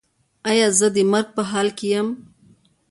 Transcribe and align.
ایا 0.49 0.67
زه 0.79 0.87
د 0.95 0.97
مرګ 1.11 1.27
په 1.35 1.41
حال 1.49 1.67
کې 1.77 1.87
یم؟ 1.93 2.07